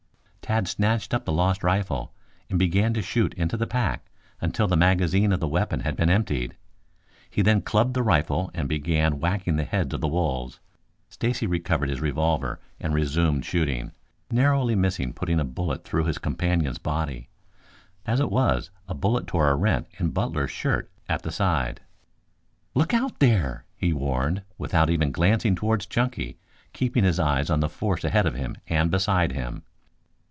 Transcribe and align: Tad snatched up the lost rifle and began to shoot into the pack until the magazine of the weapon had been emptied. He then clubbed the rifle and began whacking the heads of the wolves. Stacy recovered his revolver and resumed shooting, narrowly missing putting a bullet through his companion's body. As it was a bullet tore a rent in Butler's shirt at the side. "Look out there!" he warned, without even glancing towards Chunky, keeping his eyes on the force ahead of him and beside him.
Tad 0.41 0.67
snatched 0.67 1.13
up 1.13 1.23
the 1.23 1.31
lost 1.31 1.63
rifle 1.63 2.13
and 2.49 2.59
began 2.59 2.93
to 2.95 3.01
shoot 3.01 3.33
into 3.35 3.55
the 3.55 3.65
pack 3.65 4.07
until 4.41 4.67
the 4.67 4.75
magazine 4.75 5.31
of 5.31 5.39
the 5.39 5.47
weapon 5.47 5.79
had 5.79 5.95
been 5.95 6.09
emptied. 6.09 6.57
He 7.29 7.41
then 7.41 7.61
clubbed 7.61 7.93
the 7.93 8.03
rifle 8.03 8.51
and 8.53 8.67
began 8.67 9.21
whacking 9.21 9.55
the 9.55 9.63
heads 9.63 9.93
of 9.93 10.01
the 10.01 10.09
wolves. 10.09 10.59
Stacy 11.07 11.47
recovered 11.47 11.87
his 11.87 12.01
revolver 12.01 12.59
and 12.81 12.93
resumed 12.93 13.45
shooting, 13.45 13.93
narrowly 14.29 14.75
missing 14.75 15.13
putting 15.13 15.39
a 15.39 15.45
bullet 15.45 15.85
through 15.85 16.03
his 16.03 16.17
companion's 16.17 16.79
body. 16.79 17.29
As 18.05 18.19
it 18.19 18.29
was 18.29 18.71
a 18.89 18.93
bullet 18.93 19.27
tore 19.27 19.47
a 19.49 19.55
rent 19.55 19.87
in 19.99 20.09
Butler's 20.09 20.51
shirt 20.51 20.91
at 21.07 21.21
the 21.23 21.31
side. 21.31 21.79
"Look 22.75 22.93
out 22.93 23.19
there!" 23.21 23.63
he 23.77 23.93
warned, 23.93 24.41
without 24.57 24.89
even 24.89 25.13
glancing 25.13 25.55
towards 25.55 25.85
Chunky, 25.85 26.39
keeping 26.73 27.05
his 27.05 27.21
eyes 27.21 27.49
on 27.49 27.61
the 27.61 27.69
force 27.69 28.03
ahead 28.03 28.25
of 28.25 28.35
him 28.35 28.57
and 28.67 28.91
beside 28.91 29.31
him. 29.31 29.63